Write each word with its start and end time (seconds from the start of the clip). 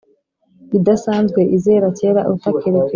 idasanzwe 0.77 1.41
izera 1.55 1.87
cyera 1.97 2.21
utakiri 2.33 2.79
ku 2.83 2.83
isi 2.83 2.89